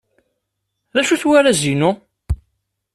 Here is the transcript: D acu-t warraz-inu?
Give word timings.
D 0.93 0.95
acu-t 1.01 1.23
warraz-inu? 1.29 1.91